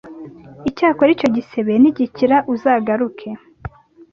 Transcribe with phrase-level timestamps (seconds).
[0.69, 3.27] icyakora icyo gisebe nigikira uzagaruke